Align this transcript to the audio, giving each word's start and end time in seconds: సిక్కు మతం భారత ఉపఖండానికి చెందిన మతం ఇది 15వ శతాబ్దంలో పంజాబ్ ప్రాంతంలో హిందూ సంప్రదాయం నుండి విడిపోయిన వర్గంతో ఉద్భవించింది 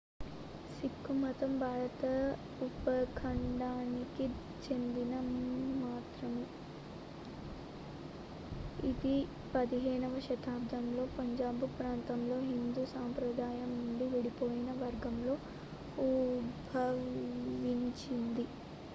సిక్కు 0.75 1.13
మతం 1.13 1.59
భారత 1.59 2.03
ఉపఖండానికి 2.61 4.25
చెందిన 4.65 5.11
మతం 5.81 6.33
ఇది 8.83 9.13
15వ 9.53 10.19
శతాబ్దంలో 10.19 11.05
పంజాబ్ 11.17 11.63
ప్రాంతంలో 11.77 12.39
హిందూ 12.49 12.85
సంప్రదాయం 12.85 13.69
నుండి 13.79 14.07
విడిపోయిన 14.07 14.71
వర్గంతో 14.81 15.35
ఉద్భవించింది 16.09 16.97